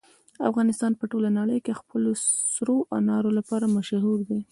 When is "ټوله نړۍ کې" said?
1.11-1.73